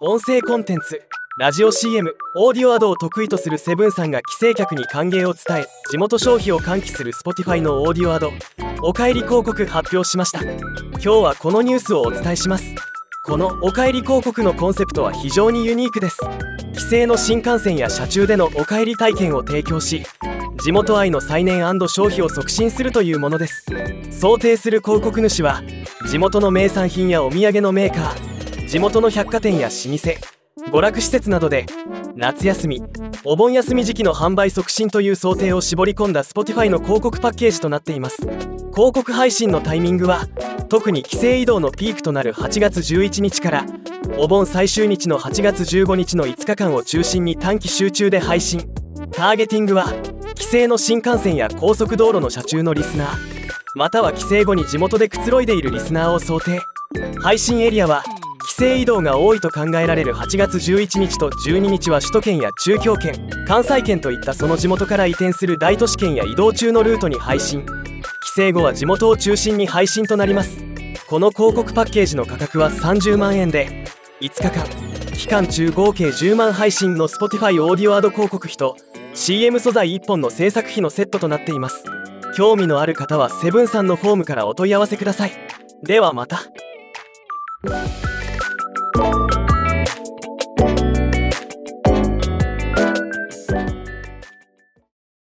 [0.00, 1.02] 音声コンテンツ
[1.40, 8.30] ラジオ CM オーディオアドを得意とするセブンさんが帰省客に歓迎を伝え地元消費を喚起する Spotify のオーディオアド
[8.80, 10.40] おかえり広告発表しました。
[10.44, 12.64] 今日はこのニュースをお伝えします。
[13.24, 16.20] このおかえり広告のコンセプトは非常にユニークです。
[16.74, 20.04] 帰省の新幹線や車中でのおかえり体験を提供し
[20.62, 21.58] 地元愛の再燃
[21.88, 23.66] 消費を促進するというものです。
[24.12, 25.60] 想定する広告主は
[26.08, 28.27] 地元の名産品やお土産のメーカー
[28.68, 31.64] 地元の百貨店や老舗娯楽施設などで
[32.16, 32.82] 夏休み
[33.24, 38.18] お盆休み時期の販売促進という想定を絞り込んだ Spotify の広告パッケージとなっています。
[38.18, 40.26] 広告配信のタイミングは
[40.68, 43.66] 特に帰省移動のピークとなる8月11日から
[44.18, 48.70] お盆最終日の8月15日の5日間を中心に短期集中で配信。
[49.12, 49.86] ターゲティングは
[50.34, 53.16] 帰省の新幹線や高速道路の車中のリスナー
[53.74, 56.60] または帰省後に地元でくつろいでいるリスナーを想定。
[57.20, 58.02] 配信エリアは
[58.58, 63.14] 省移動が多いと考えられる8月11日と12日は首都圏や中京圏
[63.46, 67.64] 関西圏といったその地元から移転する大都市圏や移動中のルートに配信。
[68.34, 70.58] 帰省後は地元を中心に配信となります。
[71.08, 73.84] この広告パッケージの価格は30万円で
[74.20, 74.66] 5日間
[75.14, 78.76] 期間中合計10万配信の Spotify オーディオアド広告費と
[79.14, 81.84] CM 素材1本の制作費のセットとなっています。
[82.36, 85.32] 興味のある方はセブンさんのフォームからお問い合わせください。
[85.84, 86.40] ではまた。